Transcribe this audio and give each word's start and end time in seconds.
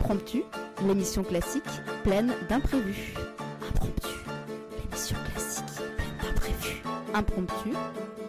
Impromptu, 0.00 0.42
l'émission 0.86 1.22
classique 1.22 1.62
pleine 2.02 2.32
d'imprévus. 2.48 3.14
Impromptu, 3.68 4.08
l'émission 4.80 5.16
classique 5.30 5.64
pleine 5.76 6.16
d'imprévus. 6.22 6.82
Impromptu, 7.14 7.72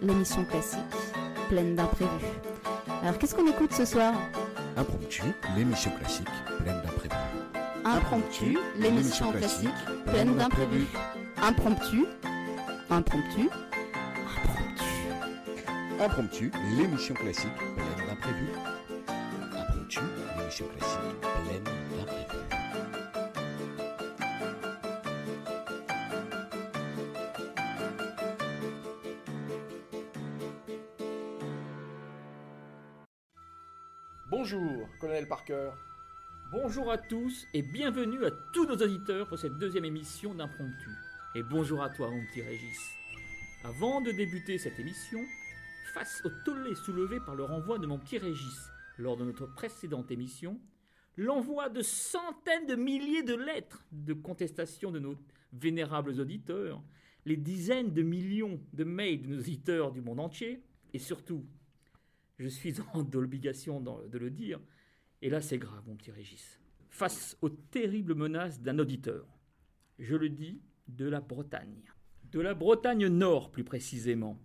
l'émission 0.02 0.44
classique 0.44 0.80
pleine 1.48 1.76
d'imprévus. 1.76 2.26
Alors 3.02 3.18
qu'est-ce 3.18 3.34
qu'on 3.34 3.48
écoute 3.48 3.72
ce 3.72 3.86
soir? 3.86 4.14
Impromptu, 4.76 5.24
l'émission 5.56 5.92
classique 5.92 6.28
pleine 6.60 6.82
d'imprévus. 6.82 7.16
Impromptu, 7.86 8.58
l'émission 8.78 9.32
classique 9.32 9.70
pleine 10.08 10.36
d'imprévus. 10.36 10.88
Impromptu, 11.42 12.06
impromptu, 12.90 13.50
impromptu. 14.36 14.90
Impromptu, 16.02 16.52
l'émission 16.78 17.16
classique 17.16 17.56
pleine 17.56 18.08
d'imprévus. 18.08 18.71
Pleine 20.52 21.64
d'imprévus. 21.64 22.26
Bonjour, 34.30 34.90
colonel 35.00 35.26
Parker. 35.30 35.72
Bonjour 36.52 36.92
à 36.92 36.98
tous 36.98 37.48
et 37.54 37.62
bienvenue 37.62 38.26
à 38.26 38.32
tous 38.52 38.66
nos 38.66 38.76
auditeurs 38.76 39.30
pour 39.30 39.40
cette 39.40 39.58
deuxième 39.58 39.86
émission 39.86 40.34
d'Impromptu. 40.34 40.90
Et 41.34 41.44
bonjour 41.44 41.82
à 41.82 41.90
toi, 41.90 42.10
mon 42.10 42.26
petit 42.26 42.42
Régis. 42.42 42.90
Avant 43.64 44.02
de 44.02 44.12
débuter 44.12 44.58
cette 44.58 44.78
émission, 44.80 45.22
face 45.94 46.22
au 46.26 46.30
tollé 46.44 46.76
soulevé 46.76 47.22
par 47.22 47.36
le 47.36 47.46
renvoi 47.46 47.80
de 47.80 47.88
mon 47.88 47.98
petit 47.98 48.18
Régis 48.18 48.70
lors 49.02 49.18
de 49.18 49.26
notre 49.26 49.46
précédente 49.48 50.12
émission, 50.12 50.60
l'envoi 51.18 51.70
de 51.70 51.82
centaines 51.82 52.68
de 52.68 52.76
milliers 52.76 53.24
de 53.24 53.36
lettres 53.36 53.86
de 53.92 54.14
contestation 54.14 54.92
de 54.92 55.00
nos 55.00 55.16
vénérables 55.54 56.20
auditeurs, 56.20 56.82
les 57.26 57.38
dizaines 57.38 57.92
de 57.94 58.02
millions 58.02 58.62
de 58.74 58.84
mails 58.84 59.22
de 59.22 59.28
nos 59.28 59.40
auditeurs 59.40 59.92
du 59.92 60.02
monde 60.02 60.20
entier, 60.20 60.64
et 60.94 61.00
surtout, 61.00 61.46
je 62.38 62.48
suis 62.48 62.76
en 62.94 63.04
l'obligation 63.14 63.82
d'en- 63.82 64.08
de 64.08 64.18
le 64.18 64.30
dire, 64.30 64.60
et 65.22 65.30
là 65.30 65.42
c'est 65.42 65.58
grave, 65.60 65.84
mon 65.88 65.96
petit 65.96 66.12
Régis, 66.12 66.60
face 66.90 67.38
aux 67.42 67.50
terribles 67.50 68.16
menaces 68.16 68.60
d'un 68.62 68.80
auditeur, 68.80 69.26
je 70.00 70.16
le 70.16 70.30
dis, 70.30 70.62
de 70.88 71.06
la 71.08 71.22
Bretagne. 71.22 71.82
De 72.32 72.40
la 72.40 72.54
Bretagne 72.54 73.08
Nord, 73.08 73.52
plus 73.52 73.64
précisément. 73.64 74.40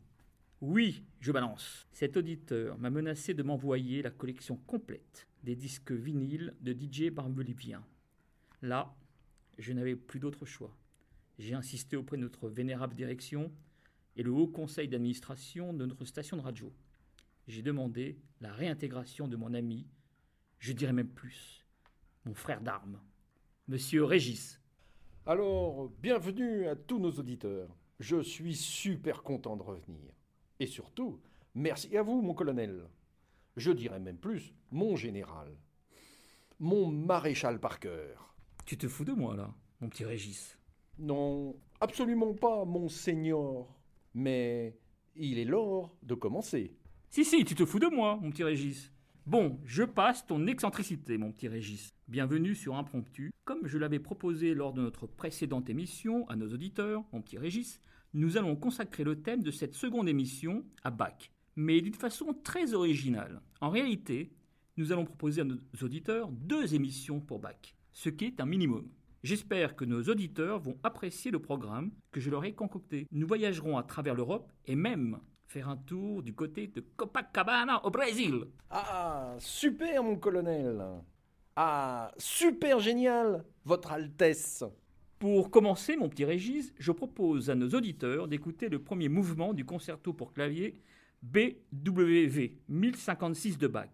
Oui, 0.63 1.05
je 1.21 1.33
balance. 1.33 1.87
Cet 1.93 2.17
auditeur 2.17 2.79
m'a 2.79 2.89
menacé 2.89 3.35
de 3.35 3.43
m'envoyer 3.43 4.01
la 4.01 4.11
collection 4.11 4.57
complète 4.57 5.29
des 5.43 5.55
disques 5.55 5.93
vinyles 5.93 6.55
de 6.63 6.73
DJ 6.73 7.11
barbelivien. 7.11 7.85
Là, 8.63 8.97
je 9.59 9.75
n'avais 9.75 9.97
plus 9.97 10.19
d'autre 10.19 10.47
choix. 10.47 10.75
J'ai 11.39 11.53
insisté 11.53 11.95
auprès 11.95 12.17
de 12.17 12.23
notre 12.23 12.49
vénérable 12.49 12.95
direction 12.95 13.53
et 14.17 14.23
le 14.23 14.31
haut 14.33 14.49
conseil 14.49 14.89
d'administration 14.89 15.75
de 15.75 15.85
notre 15.85 16.07
station 16.07 16.39
de 16.39 16.43
radio. 16.43 16.73
J'ai 17.49 17.61
demandé 17.61 18.19
la 18.41 18.51
réintégration 18.51 19.29
de 19.29 19.37
mon 19.37 19.53
ami, 19.53 19.87
je 20.59 20.73
dirais 20.73 20.95
même 20.95 21.11
plus, 21.11 21.67
mon 22.25 22.33
frère 22.33 22.63
d'armes, 22.63 22.99
Monsieur 23.69 24.05
Régis. 24.05 24.59
Alors, 25.27 25.91
bienvenue 26.01 26.67
à 26.67 26.77
tous 26.77 26.99
nos 26.99 27.13
auditeurs. 27.13 27.77
Je 28.01 28.23
suis 28.23 28.55
super 28.57 29.23
content 29.23 29.57
de 29.57 29.63
revenir. 29.63 30.15
Et 30.59 30.67
surtout, 30.67 31.21
merci 31.55 31.97
à 31.97 32.03
vous, 32.03 32.23
mon 32.23 32.33
colonel. 32.33 32.89
Je 33.57 33.73
dirais 33.73 34.01
même 34.01 34.17
plus, 34.17 34.55
mon 34.71 34.97
général. 34.97 35.55
Mon 36.59 36.91
maréchal 36.91 37.61
Parker. 37.61 38.15
Tu 38.65 38.79
te 38.79 38.89
fous 38.89 39.05
de 39.05 39.13
moi 39.13 39.37
là, 39.37 39.55
mon 39.81 39.91
petit 39.91 40.05
Régis 40.05 40.59
Non, 40.99 41.55
absolument 41.81 42.33
pas, 42.33 42.65
mon 42.65 42.89
seigneur. 42.89 43.67
Mais 44.15 44.79
il 45.15 45.39
est 45.39 45.45
l'heure 45.45 45.95
de 46.03 46.15
commencer. 46.15 46.75
Si, 47.11 47.25
si, 47.25 47.45
tu 47.45 47.55
te 47.55 47.67
fous 47.67 47.79
de 47.79 47.89
moi, 47.89 48.19
mon 48.23 48.31
petit 48.31 48.45
Régis. 48.45 48.91
Bon, 49.27 49.61
je 49.67 49.83
passe 49.83 50.27
ton 50.27 50.47
excentricité, 50.47 51.19
mon 51.19 51.33
petit 51.33 51.49
Régis. 51.49 51.91
Bienvenue 52.09 52.55
sur 52.55 52.77
Impromptu. 52.77 53.31
Comme 53.45 53.67
je 53.67 53.77
l'avais 53.77 53.99
proposé 53.99 54.55
lors 54.55 54.73
de 54.73 54.81
notre 54.81 55.07
précédente 55.07 55.69
émission 55.69 56.27
à 56.29 56.37
nos 56.37 56.53
auditeurs, 56.53 57.05
mon 57.13 57.21
petit 57.21 57.37
Régis, 57.37 57.81
nous 58.15 58.37
allons 58.37 58.57
consacrer 58.57 59.05
le 59.05 59.21
thème 59.23 59.43
de 59.43 59.51
cette 59.51 59.75
seconde 59.75 60.09
émission 60.09 60.65
à 60.83 60.91
Bach, 60.91 61.31
mais 61.57 61.81
d'une 61.81 61.95
façon 61.95 62.35
très 62.45 62.75
originale. 62.75 63.41
En 63.61 63.71
réalité, 63.71 64.33
nous 64.77 64.93
allons 64.93 65.05
proposer 65.05 65.41
à 65.41 65.45
nos 65.45 65.59
auditeurs 65.83 66.31
deux 66.31 66.75
émissions 66.75 67.21
pour 67.21 67.39
Bach, 67.39 67.75
ce 67.93 68.09
qui 68.09 68.27
est 68.27 68.41
un 68.41 68.47
minimum. 68.47 68.89
J'espère 69.23 69.75
que 69.75 69.85
nos 69.85 70.03
auditeurs 70.05 70.61
vont 70.61 70.79
apprécier 70.83 71.31
le 71.31 71.41
programme 71.41 71.91
que 72.13 72.21
je 72.21 72.31
leur 72.31 72.45
ai 72.45 72.55
concocté. 72.55 73.07
Nous 73.11 73.27
voyagerons 73.27 73.77
à 73.77 73.83
travers 73.83 74.15
l'Europe 74.15 74.53
et 74.67 74.77
même 74.77 75.19
faire 75.47 75.69
un 75.69 75.77
tour 75.77 76.23
du 76.23 76.35
côté 76.35 76.69
de 76.69 76.81
Copacabana 76.97 77.85
au 77.85 77.91
Brésil. 77.91 78.45
Ah, 78.71 79.35
super, 79.39 80.03
mon 80.03 80.17
colonel. 80.17 80.83
Ah, 81.57 82.13
super 82.19 82.81
génial, 82.81 83.45
Votre 83.65 83.93
Altesse. 83.93 84.63
Pour 85.19 85.51
commencer, 85.51 85.97
mon 85.97 86.11
petit 86.11 86.27
Régis, 86.27 86.75
je 86.79 86.93
propose 86.93 87.49
à 87.49 87.55
nos 87.55 87.71
auditeurs 87.71 88.29
d'écouter 88.29 88.69
le 88.69 88.83
premier 88.83 89.09
mouvement 89.09 89.55
du 89.55 89.65
concerto 89.65 90.13
pour 90.13 90.35
clavier 90.35 90.83
BWV 91.23 92.59
1056 92.69 93.57
de 93.57 93.67
Bach. 93.67 93.89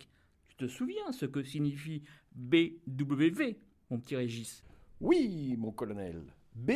Tu 0.49 0.56
te 0.56 0.66
souviens 0.66 1.12
ce 1.12 1.27
que 1.27 1.44
signifie 1.44 2.03
BWV, 2.34 3.56
mon 3.88 4.00
petit 4.00 4.16
Régis? 4.16 4.65
Oui, 5.00 5.55
mon 5.56 5.71
colonel. 5.71 6.25
B 6.56 6.72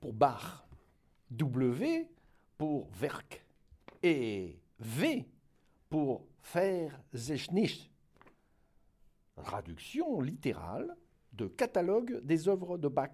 pour 0.00 0.14
bar. 0.14 0.66
W 1.30 2.08
pour 2.56 2.88
Werk. 3.02 3.44
Et 4.02 4.58
V 4.78 5.26
pour 5.90 6.26
Verzeichnis. 6.54 7.90
Traduction 9.36 10.22
littérale 10.22 10.96
de 11.34 11.48
catalogue 11.48 12.20
des 12.24 12.48
œuvres 12.48 12.78
de 12.78 12.88
Bach. 12.88 13.10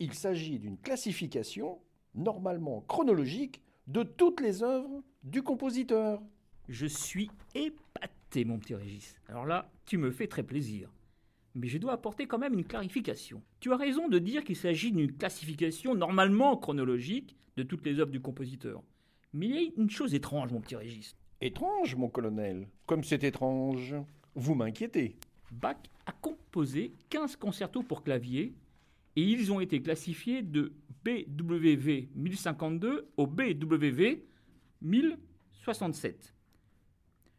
Il 0.00 0.12
s'agit 0.12 0.58
d'une 0.58 0.76
classification, 0.76 1.78
normalement 2.14 2.80
chronologique, 2.88 3.62
de 3.86 4.02
toutes 4.02 4.40
les 4.40 4.62
œuvres 4.62 5.02
du 5.22 5.42
compositeur. 5.42 6.20
Je 6.68 6.86
suis 6.86 7.30
épaté, 7.54 8.44
mon 8.44 8.58
petit 8.58 8.74
Régis. 8.74 9.14
Alors 9.28 9.46
là, 9.46 9.70
tu 9.86 9.98
me 9.98 10.10
fais 10.10 10.26
très 10.26 10.42
plaisir. 10.42 10.90
Mais 11.54 11.68
je 11.68 11.78
dois 11.78 11.92
apporter 11.92 12.26
quand 12.26 12.38
même 12.38 12.54
une 12.54 12.64
clarification. 12.64 13.40
Tu 13.60 13.72
as 13.72 13.76
raison 13.76 14.08
de 14.08 14.18
dire 14.18 14.42
qu'il 14.42 14.56
s'agit 14.56 14.90
d'une 14.90 15.12
classification 15.12 15.94
normalement 15.94 16.56
chronologique 16.56 17.36
de 17.56 17.62
toutes 17.62 17.86
les 17.86 18.00
œuvres 18.00 18.10
du 18.10 18.20
compositeur. 18.20 18.82
Mais 19.32 19.46
il 19.46 19.54
y 19.54 19.58
a 19.58 19.70
une 19.76 19.90
chose 19.90 20.14
étrange, 20.14 20.50
mon 20.50 20.60
petit 20.60 20.74
Régis. 20.74 21.14
Étrange, 21.40 21.94
mon 21.94 22.08
colonel. 22.08 22.68
Comme 22.86 23.04
c'est 23.04 23.22
étrange. 23.22 23.94
Vous 24.34 24.56
m'inquiétez. 24.56 25.16
Bach 25.52 25.76
a 26.06 26.12
composé 26.12 26.92
15 27.10 27.36
concertos 27.36 27.84
pour 27.84 28.02
clavier 28.02 28.54
et 29.16 29.22
ils 29.22 29.52
ont 29.52 29.60
été 29.60 29.80
classifiés 29.82 30.42
de 30.42 30.72
BWV 31.04 32.10
1052 32.14 33.08
au 33.16 33.26
BWV 33.26 34.24
1067. 34.82 36.34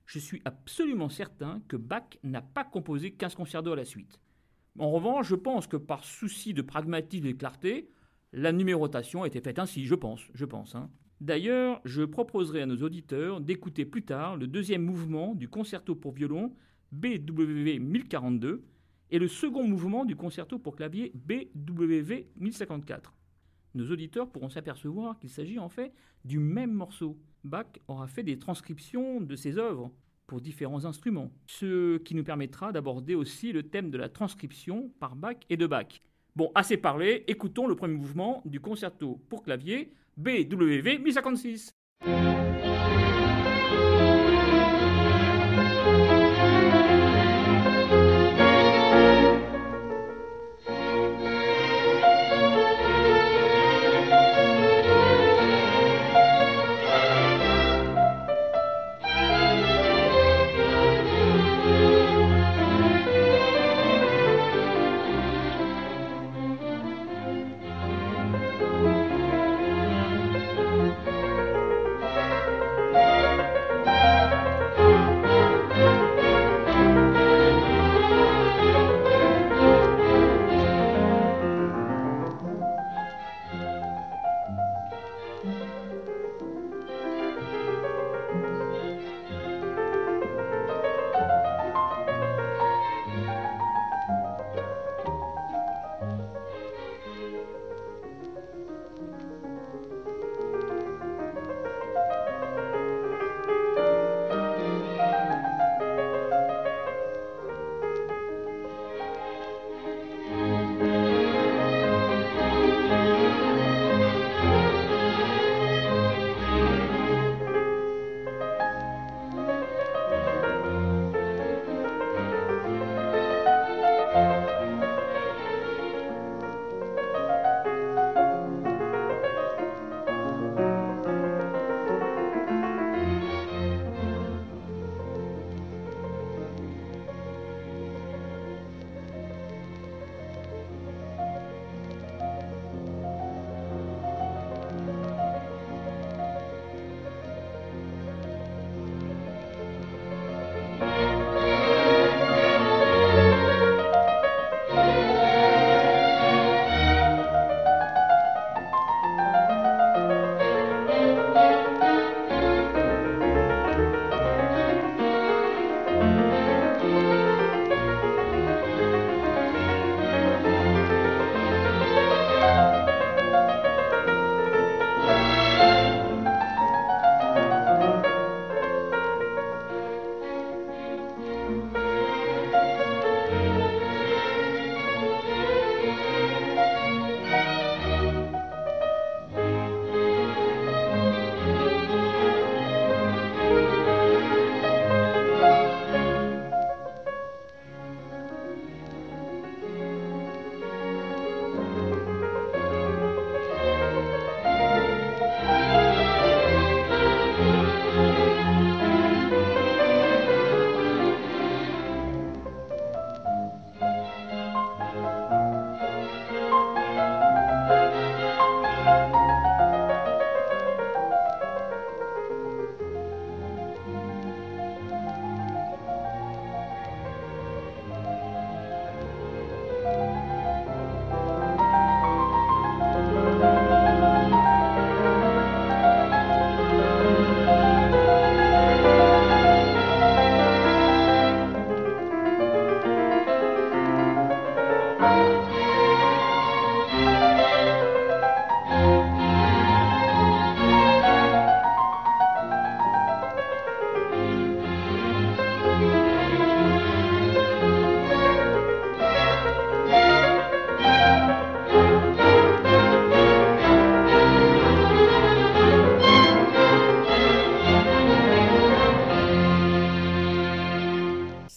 Je 0.05 0.19
suis 0.19 0.41
absolument 0.45 1.09
certain 1.09 1.61
que 1.67 1.75
Bach 1.77 2.17
n'a 2.23 2.41
pas 2.41 2.63
composé 2.63 3.11
15 3.11 3.35
concertos 3.35 3.73
à 3.73 3.75
la 3.75 3.85
suite. 3.85 4.19
En 4.77 4.91
revanche, 4.91 5.27
je 5.27 5.35
pense 5.35 5.67
que 5.67 5.77
par 5.77 6.03
souci 6.03 6.53
de 6.53 6.61
pragmatisme 6.61 7.25
et 7.25 7.33
de 7.33 7.37
clarté, 7.37 7.89
la 8.33 8.51
numérotation 8.51 9.23
a 9.23 9.27
été 9.27 9.41
faite 9.41 9.59
ainsi, 9.59 9.85
je 9.85 9.95
pense, 9.95 10.21
je 10.33 10.45
pense. 10.45 10.75
hein. 10.75 10.89
D'ailleurs, 11.21 11.81
je 11.85 12.03
proposerai 12.03 12.61
à 12.61 12.65
nos 12.65 12.81
auditeurs 12.83 13.39
d'écouter 13.39 13.85
plus 13.85 14.03
tard 14.03 14.35
le 14.35 14.47
deuxième 14.47 14.83
mouvement 14.83 15.33
du 15.33 15.47
concerto 15.47 15.95
pour 15.95 16.11
violon 16.11 16.53
BWV 16.91 17.79
1042 17.79 18.65
et 19.11 19.19
le 19.19 19.27
second 19.27 19.67
mouvement 19.67 20.05
du 20.05 20.15
concerto 20.15 20.59
pour 20.59 20.75
clavier 20.75 21.11
BWV 21.15 22.27
1054. 22.37 23.13
Nos 23.75 23.91
auditeurs 23.91 24.29
pourront 24.29 24.49
s'apercevoir 24.49 25.19
qu'il 25.19 25.29
s'agit 25.29 25.59
en 25.59 25.69
fait 25.69 25.93
du 26.23 26.39
même 26.39 26.71
morceau. 26.71 27.17
Bach 27.43 27.67
aura 27.87 28.07
fait 28.07 28.23
des 28.23 28.39
transcriptions 28.39 29.21
de 29.21 29.35
ses 29.35 29.57
œuvres 29.57 29.91
pour 30.27 30.41
différents 30.41 30.85
instruments, 30.85 31.31
ce 31.45 31.97
qui 31.99 32.15
nous 32.15 32.23
permettra 32.23 32.71
d'aborder 32.71 33.15
aussi 33.15 33.51
le 33.51 33.63
thème 33.63 33.91
de 33.91 33.97
la 33.97 34.09
transcription 34.09 34.91
par 34.99 35.15
Bach 35.15 35.37
et 35.49 35.57
de 35.57 35.67
Bach. 35.67 36.01
Bon, 36.35 36.51
assez 36.55 36.77
parlé, 36.77 37.23
écoutons 37.27 37.67
le 37.67 37.75
premier 37.75 37.95
mouvement 37.95 38.41
du 38.45 38.59
concerto 38.59 39.21
pour 39.29 39.43
clavier 39.43 39.93
BWV 40.17 40.99
1056. 40.99 41.71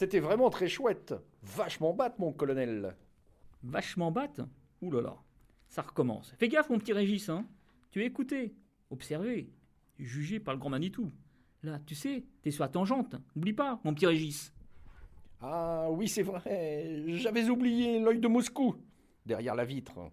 C'était 0.09 0.21
vraiment 0.21 0.49
très 0.49 0.69
chouette. 0.69 1.13
Vachement 1.43 1.93
batte, 1.93 2.19
mon 2.19 2.33
colonel. 2.33 2.97
Vachement 3.63 4.11
batte 4.11 4.41
Ouh 4.81 4.91
là 4.91 5.03
là, 5.03 5.17
ça 5.69 5.83
recommence. 5.83 6.33
Fais 6.39 6.49
gaffe, 6.49 6.71
mon 6.71 6.79
petit 6.79 6.95
Régis, 6.95 7.29
hein. 7.29 7.45
Tu 7.91 8.03
es 8.03 8.07
écouté, 8.07 8.55
observé, 8.89 9.51
jugé 9.99 10.41
par 10.41 10.55
le 10.55 10.61
grand 10.61 10.71
Manitou. 10.71 11.13
Là, 11.63 11.79
tu 11.85 11.95
sais, 11.95 12.25
t'es 12.41 12.51
sur 12.51 12.65
la 12.65 12.71
tangente. 12.71 13.17
N'oublie 13.37 13.53
pas, 13.53 13.81
mon 13.85 13.93
petit 13.93 14.07
Régis. 14.07 14.51
Ah 15.43 15.91
oui, 15.91 16.09
c'est 16.09 16.23
vrai. 16.23 17.03
J'avais 17.09 17.51
oublié 17.51 18.01
l'œil 18.01 18.19
de 18.19 18.29
Moscou, 18.29 18.77
derrière 19.27 19.55
la 19.55 19.67
vitre. 19.67 20.11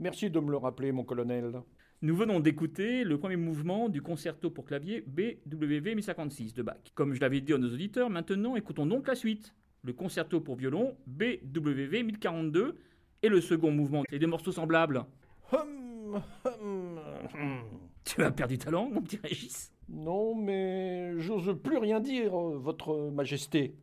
Merci 0.00 0.28
de 0.28 0.40
me 0.40 0.50
le 0.50 0.56
rappeler, 0.56 0.90
mon 0.90 1.04
colonel. 1.04 1.62
Nous 2.02 2.14
venons 2.14 2.40
d'écouter 2.40 3.04
le 3.04 3.18
premier 3.18 3.36
mouvement 3.36 3.88
du 3.88 4.02
concerto 4.02 4.50
pour 4.50 4.66
clavier 4.66 5.02
BWV 5.06 5.94
1056 5.94 6.52
de 6.52 6.62
Bach. 6.62 6.76
Comme 6.94 7.14
je 7.14 7.20
l'avais 7.22 7.40
dit 7.40 7.54
à 7.54 7.58
nos 7.58 7.72
auditeurs, 7.72 8.10
maintenant 8.10 8.54
écoutons 8.54 8.84
donc 8.84 9.08
la 9.08 9.14
suite. 9.14 9.54
Le 9.82 9.94
concerto 9.94 10.40
pour 10.40 10.56
violon 10.56 10.94
BWV 11.06 12.02
1042 12.02 12.76
et 13.22 13.28
le 13.30 13.40
second 13.40 13.70
mouvement 13.70 14.04
et 14.12 14.18
des 14.18 14.26
morceaux 14.26 14.52
semblables. 14.52 15.06
Hum, 15.52 16.20
hum, 16.44 17.00
hum. 17.34 17.60
Tu 18.04 18.22
as 18.22 18.30
perdu 18.30 18.58
ta 18.58 18.70
langue, 18.70 18.92
mon 18.92 19.00
petit 19.00 19.18
Régis? 19.22 19.72
Non, 19.88 20.34
mais 20.34 21.18
j'ose 21.18 21.56
plus 21.62 21.78
rien 21.78 22.00
dire, 22.00 22.32
Votre 22.36 23.10
Majesté. 23.10 23.74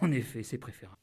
En 0.00 0.10
effet, 0.10 0.42
c'est 0.42 0.58
préférable. 0.58 0.98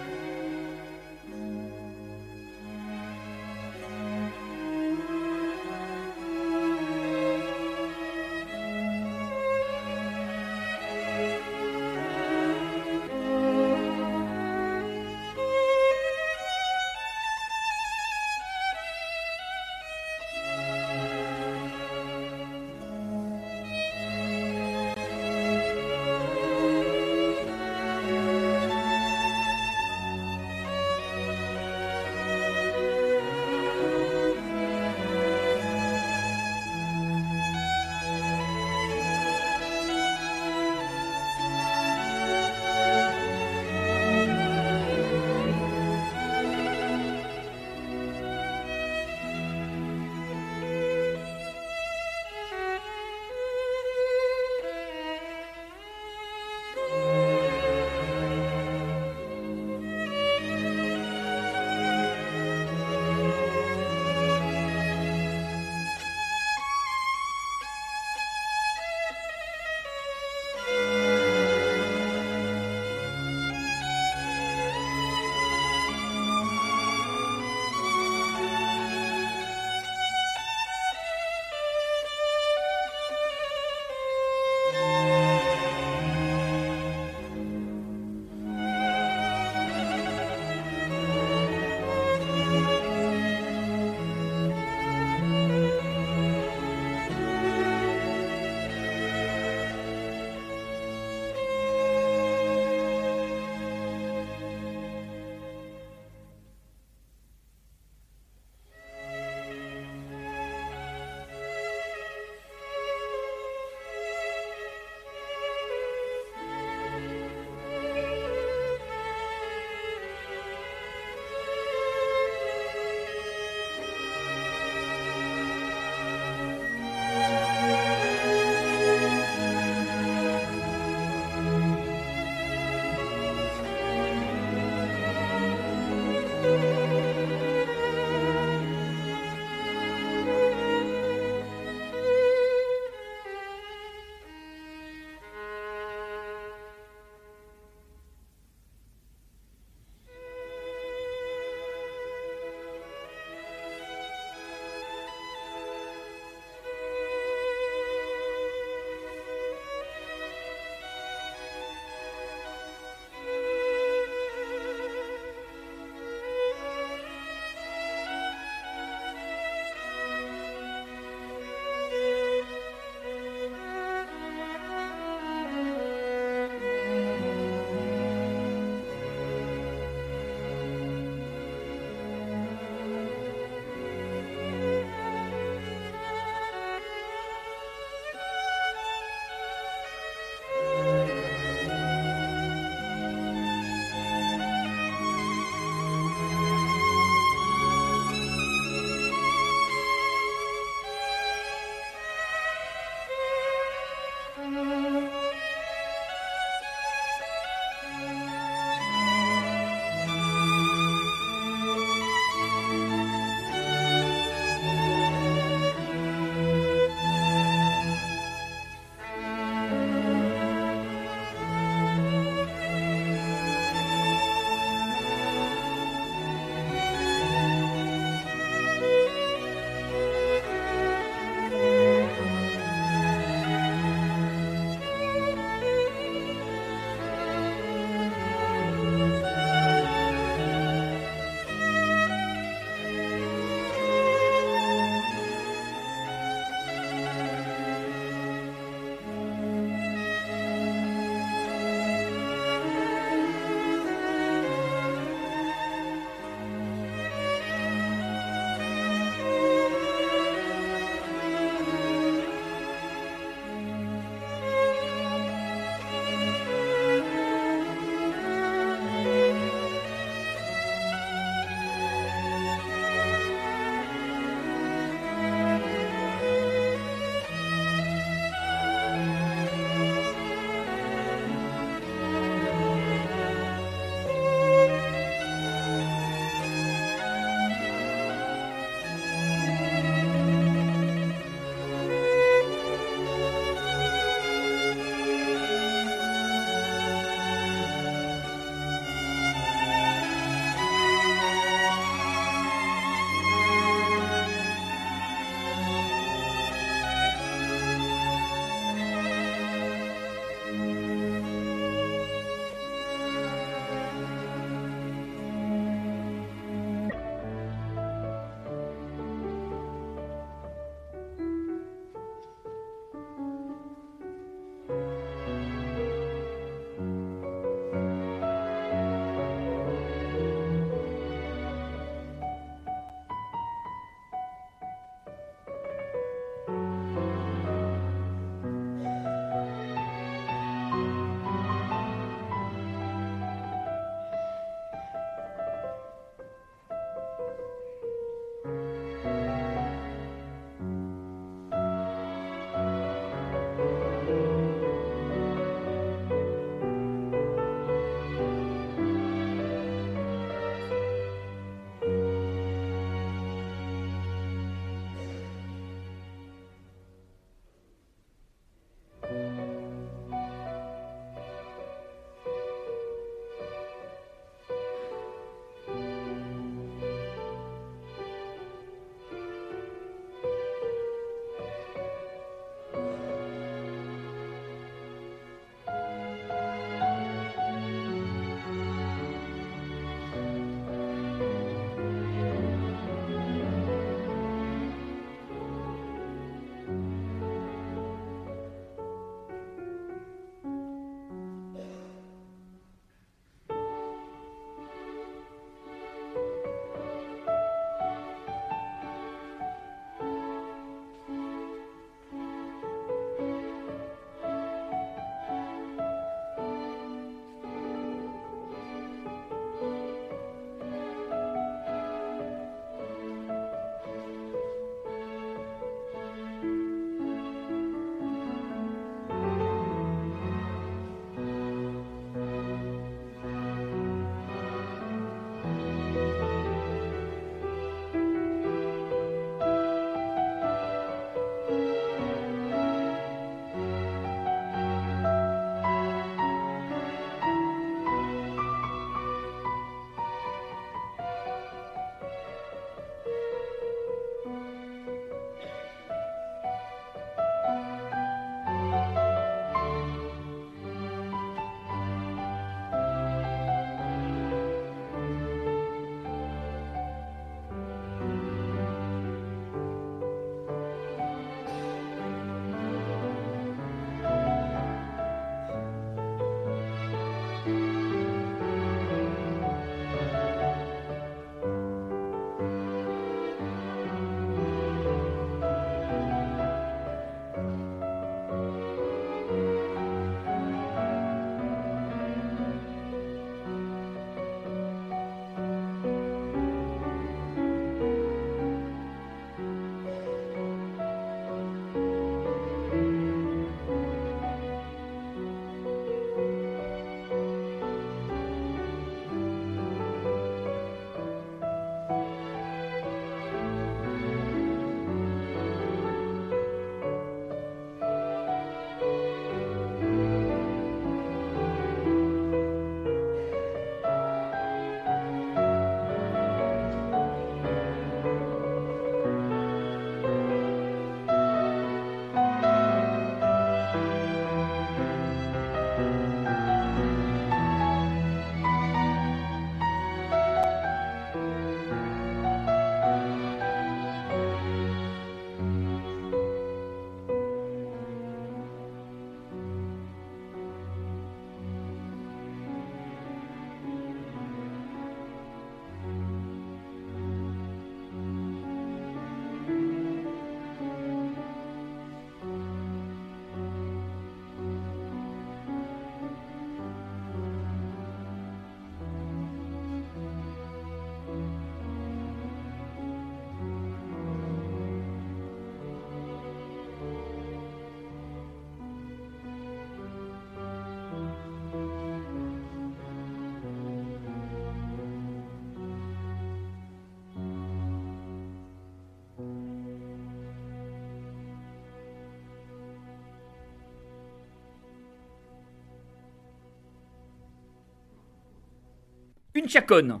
Une 599.34 599.48
chaconne. 599.48 600.00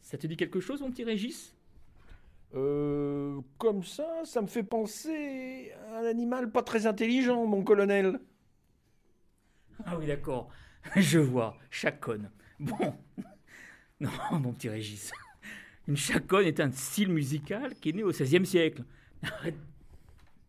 Ça 0.00 0.16
te 0.16 0.26
dit 0.26 0.36
quelque 0.36 0.60
chose, 0.60 0.80
mon 0.80 0.90
petit 0.90 1.04
Régis? 1.04 1.54
Euh, 2.54 3.40
comme 3.58 3.82
ça, 3.82 4.06
ça 4.24 4.40
me 4.40 4.46
fait 4.46 4.62
penser 4.62 5.72
à 5.90 5.98
un 5.98 6.04
animal 6.04 6.50
pas 6.50 6.62
très 6.62 6.86
intelligent, 6.86 7.44
mon 7.46 7.62
colonel. 7.62 8.20
Ah 9.84 9.98
oui, 9.98 10.06
d'accord. 10.06 10.48
Je 10.96 11.18
vois, 11.18 11.56
chaconne. 11.70 12.30
Bon. 12.58 12.94
Non, 14.00 14.10
mon 14.30 14.52
petit 14.52 14.68
Régis. 14.68 15.10
Une 15.88 15.96
chaconne 15.96 16.46
est 16.46 16.60
un 16.60 16.70
style 16.70 17.08
musical 17.08 17.74
qui 17.74 17.88
est 17.88 17.92
né 17.92 18.04
au 18.04 18.10
XVIe 18.10 18.46
siècle. 18.46 18.84
Arrête. 19.22 19.56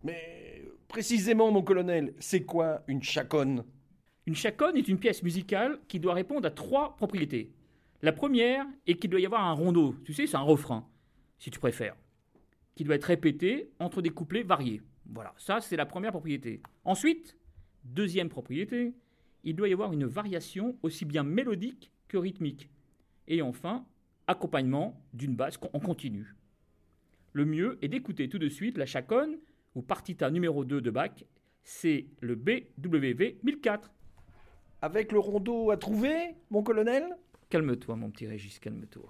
Mais 0.04 0.66
précisément, 0.88 1.52
mon 1.52 1.64
colonel, 1.64 2.14
c'est 2.20 2.44
quoi 2.44 2.84
une 2.88 3.02
chaconne 3.02 3.66
Une 4.28 4.36
chaconne 4.36 4.78
est 4.78 4.88
une 4.88 5.00
pièce 5.00 5.24
musicale 5.24 5.80
qui 5.88 6.00
doit 6.00 6.14
répondre 6.14 6.48
à 6.48 6.52
trois 6.52 6.96
propriétés. 6.96 7.52
La 8.02 8.14
première 8.14 8.66
est 8.88 8.96
qu'il 8.96 9.10
doit 9.10 9.20
y 9.20 9.26
avoir 9.26 9.46
un 9.46 9.52
rondeau. 9.52 9.96
Tu 10.06 10.14
sais, 10.14 10.26
c'est 10.26 10.38
un 10.38 10.42
refrain, 10.42 10.88
si 11.38 11.52
tu 11.52 11.60
préfères. 11.60 11.98
Qui 12.76 12.86
doit 12.86 12.96
être 12.96 13.04
répété 13.06 13.72
entre 13.80 14.02
des 14.02 14.10
couplets 14.10 14.44
variés. 14.44 14.82
Voilà, 15.06 15.34
ça 15.38 15.60
c'est 15.60 15.76
la 15.76 15.86
première 15.86 16.12
propriété. 16.12 16.62
Ensuite, 16.86 17.36
deuxième 17.84 18.30
propriété, 18.30 18.94
il 19.44 19.56
doit 19.56 19.68
y 19.68 19.74
avoir 19.74 19.92
une 19.92 20.06
variation 20.06 20.78
aussi 20.82 21.04
bien 21.04 21.24
mélodique 21.24 21.92
que 22.08 22.18
rythmique. 22.18 22.70
Et 23.28 23.42
enfin, 23.42 23.86
accompagnement 24.28 25.04
d'une 25.14 25.36
basse 25.36 25.60
en 25.74 25.80
continu. 25.80 26.36
Le 27.34 27.46
mieux 27.46 27.78
est 27.82 27.90
d'écouter 27.90 28.30
tout 28.30 28.40
de 28.40 28.50
suite 28.50 28.78
la 28.78 28.86
chaconne 28.86 29.38
ou 29.76 29.82
partita 29.82 30.32
numéro 30.32 30.64
2 30.64 30.82
de 30.82 30.90
Bach, 30.90 31.24
c'est 31.64 32.08
le 32.22 32.36
BWV 32.36 33.40
1004. 33.44 33.92
Avec 34.82 35.12
le 35.12 35.20
rondeau 35.20 35.72
à 35.72 35.78
trouver, 35.78 36.36
mon 36.50 36.64
colonel? 36.64 37.18
Calme-toi, 37.50 37.96
mon 37.96 38.12
petit 38.12 38.28
Régis, 38.28 38.60
calme-toi. 38.60 39.10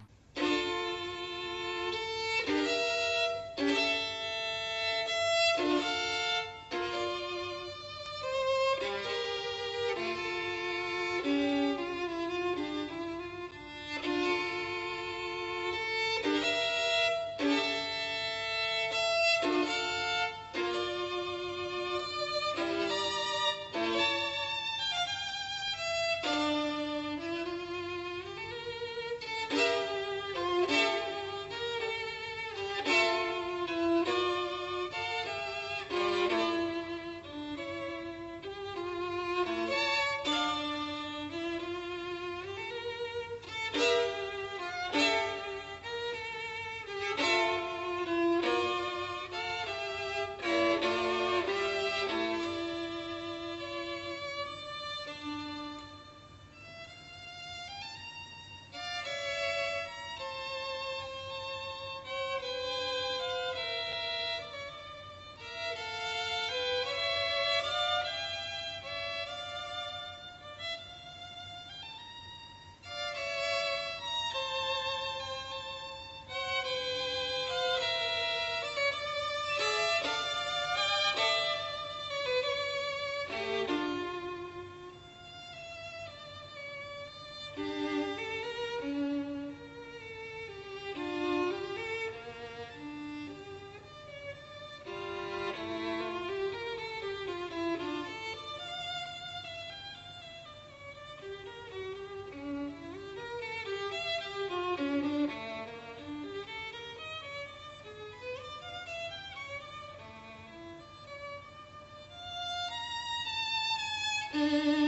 Mm-hmm. 114.39 114.78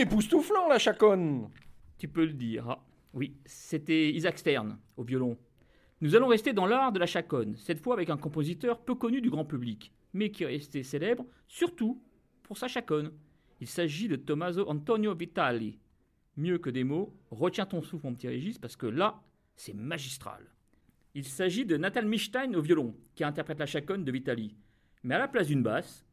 Époustouflant, 0.00 0.66
la 0.66 0.78
chaconne 0.78 1.50
Tu 1.98 2.08
peux 2.08 2.24
le 2.24 2.32
dire. 2.32 2.70
Ah, 2.70 2.82
oui, 3.12 3.36
c'était 3.44 4.10
Isaac 4.10 4.38
Stern 4.38 4.78
au 4.96 5.02
violon. 5.02 5.36
Nous 6.00 6.16
allons 6.16 6.28
rester 6.28 6.54
dans 6.54 6.64
l'art 6.64 6.90
de 6.90 6.98
la 6.98 7.04
chaconne, 7.04 7.54
cette 7.58 7.80
fois 7.80 7.92
avec 7.92 8.08
un 8.08 8.16
compositeur 8.16 8.80
peu 8.80 8.94
connu 8.94 9.20
du 9.20 9.28
grand 9.28 9.44
public, 9.44 9.92
mais 10.14 10.30
qui 10.30 10.44
est 10.44 10.46
resté 10.46 10.82
célèbre 10.84 11.26
surtout 11.48 12.02
pour 12.42 12.56
sa 12.56 12.66
chaconne. 12.66 13.12
Il 13.60 13.66
s'agit 13.66 14.08
de 14.08 14.16
Tommaso 14.16 14.66
Antonio 14.70 15.14
Vitali. 15.14 15.78
Mieux 16.38 16.56
que 16.56 16.70
des 16.70 16.84
mots, 16.84 17.14
retiens 17.30 17.66
ton 17.66 17.82
souffle 17.82 18.06
mon 18.06 18.14
petit 18.14 18.28
Régis, 18.28 18.56
parce 18.56 18.76
que 18.76 18.86
là, 18.86 19.20
c'est 19.54 19.74
magistral. 19.74 20.46
Il 21.14 21.26
s'agit 21.26 21.66
de 21.66 21.76
Natal 21.76 22.06
Mistein 22.06 22.54
au 22.54 22.62
violon, 22.62 22.96
qui 23.14 23.22
interprète 23.22 23.58
la 23.58 23.66
chaconne 23.66 24.04
de 24.04 24.12
Vitali. 24.12 24.56
Mais 25.02 25.16
à 25.16 25.18
la 25.18 25.28
place 25.28 25.48
d'une 25.48 25.62
basse, 25.62 26.06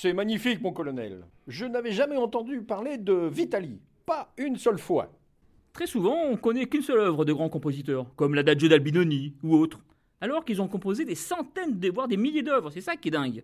C'est 0.00 0.12
magnifique, 0.12 0.60
mon 0.60 0.70
colonel. 0.70 1.24
Je 1.48 1.64
n'avais 1.66 1.90
jamais 1.90 2.16
entendu 2.16 2.62
parler 2.62 2.98
de 2.98 3.28
Vitali. 3.28 3.80
Pas 4.06 4.32
une 4.38 4.56
seule 4.56 4.78
fois. 4.78 5.12
Très 5.72 5.88
souvent, 5.88 6.14
on 6.30 6.36
connaît 6.36 6.66
qu'une 6.66 6.82
seule 6.82 7.00
œuvre 7.00 7.24
de 7.24 7.32
grands 7.32 7.48
compositeurs, 7.48 8.14
comme 8.14 8.36
l'Adagio 8.36 8.68
d'Albinoni 8.68 9.34
ou 9.42 9.56
autres, 9.56 9.80
alors 10.20 10.44
qu'ils 10.44 10.62
ont 10.62 10.68
composé 10.68 11.04
des 11.04 11.16
centaines, 11.16 11.80
voire 11.92 12.06
des 12.06 12.16
milliers 12.16 12.44
d'œuvres. 12.44 12.70
C'est 12.70 12.80
ça 12.80 12.94
qui 12.94 13.08
est 13.08 13.10
dingue. 13.10 13.42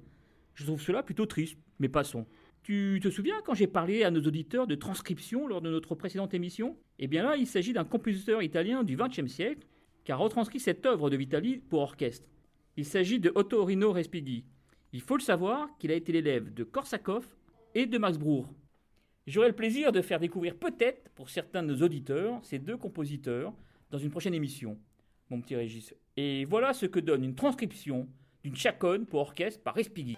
Je 0.55 0.65
trouve 0.65 0.81
cela 0.81 1.03
plutôt 1.03 1.27
triste, 1.27 1.59
mais 1.81 1.89
passons. 1.89 2.25
Tu 2.63 3.01
te 3.03 3.11
souviens 3.11 3.41
quand 3.45 3.55
j'ai 3.55 3.67
parlé 3.67 4.05
à 4.05 4.13
nos 4.13 4.23
auditeurs 4.23 4.69
de 4.69 4.77
transcription 4.77 5.49
lors 5.49 5.61
de 5.61 5.71
notre 5.71 5.97
précédente 5.97 6.35
émission? 6.35 6.77
Eh 7.01 7.09
bien 7.09 7.25
là, 7.25 7.37
il 7.37 7.49
s'agit 7.49 7.73
d'un 7.73 7.83
compositeur 7.83 8.45
italien 8.45 8.85
du 8.85 8.97
XXe 8.97 9.27
siècle 9.27 9.67
qui 10.05 10.13
a 10.13 10.17
retranscrit 10.17 10.61
cette 10.61 10.87
œuvre 10.87 11.11
de 11.11 11.17
Vitali 11.17 11.57
pour 11.69 11.81
orchestre. 11.81 12.29
Il 12.77 12.85
s'agit 12.85 13.19
de 13.19 13.33
Ottorino 13.35 13.91
Respighi, 13.91 14.45
il 14.95 15.01
faut 15.01 15.17
le 15.17 15.23
savoir 15.23 15.77
qu'il 15.79 15.91
a 15.91 15.95
été 15.95 16.13
l'élève 16.13 16.55
de 16.55 16.63
Korsakov 16.63 17.27
et 17.75 17.85
de 17.85 17.99
Max 17.99 18.17
Bruch. 18.17 18.47
J'aurai 19.27 19.49
le 19.49 19.55
plaisir 19.55 19.91
de 19.91 20.01
faire 20.01 20.21
découvrir 20.21 20.57
peut-être 20.57 21.11
pour 21.17 21.31
certains 21.31 21.65
de 21.65 21.75
nos 21.75 21.83
auditeurs 21.83 22.39
ces 22.45 22.61
deux 22.61 22.77
compositeurs 22.77 23.53
dans 23.91 23.99
une 23.99 24.11
prochaine 24.11 24.35
émission, 24.35 24.79
mon 25.31 25.41
petit 25.41 25.57
Régis. 25.57 25.93
Et 26.17 26.45
voilà 26.45 26.73
ce 26.73 26.87
que 26.87 27.01
donne 27.01 27.25
une 27.25 27.35
transcription 27.35 28.09
d'une 28.45 28.55
chaconne 28.55 29.05
pour 29.05 29.19
orchestre 29.19 29.65
par 29.65 29.75
Respighi. 29.75 30.17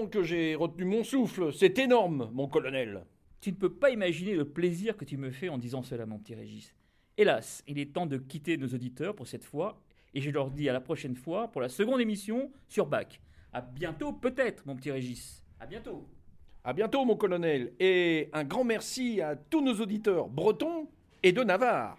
Heureusement 0.00 0.10
que 0.10 0.22
j'ai 0.22 0.54
retenu 0.54 0.86
mon 0.86 1.04
souffle. 1.04 1.52
C'est 1.52 1.78
énorme, 1.78 2.30
mon 2.32 2.48
colonel. 2.48 3.04
Tu 3.42 3.50
ne 3.50 3.56
peux 3.56 3.72
pas 3.72 3.90
imaginer 3.90 4.34
le 4.34 4.46
plaisir 4.46 4.96
que 4.96 5.04
tu 5.04 5.18
me 5.18 5.30
fais 5.30 5.50
en 5.50 5.58
disant 5.58 5.82
cela, 5.82 6.06
mon 6.06 6.18
petit 6.18 6.34
Régis. 6.34 6.74
Hélas, 7.18 7.62
il 7.66 7.78
est 7.78 7.92
temps 7.92 8.06
de 8.06 8.16
quitter 8.16 8.56
nos 8.56 8.68
auditeurs 8.68 9.14
pour 9.14 9.26
cette 9.26 9.44
fois, 9.44 9.82
et 10.14 10.22
je 10.22 10.30
leur 10.30 10.50
dis 10.50 10.70
à 10.70 10.72
la 10.72 10.80
prochaine 10.80 11.16
fois 11.16 11.48
pour 11.48 11.60
la 11.60 11.68
seconde 11.68 12.00
émission 12.00 12.50
sur 12.66 12.86
Bac. 12.86 13.20
À 13.52 13.60
bientôt, 13.60 14.14
peut-être, 14.14 14.64
mon 14.64 14.74
petit 14.74 14.90
Régis. 14.90 15.44
À 15.58 15.66
bientôt. 15.66 16.08
À 16.64 16.72
bientôt, 16.72 17.04
mon 17.04 17.16
colonel. 17.16 17.74
Et 17.78 18.30
un 18.32 18.44
grand 18.44 18.64
merci 18.64 19.20
à 19.20 19.36
tous 19.36 19.60
nos 19.60 19.74
auditeurs 19.82 20.28
bretons 20.28 20.88
et 21.22 21.32
de 21.32 21.42
Navarre. 21.42 21.98